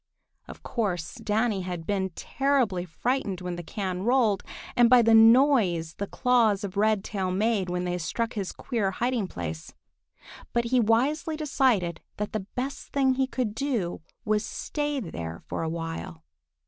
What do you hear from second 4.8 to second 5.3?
by the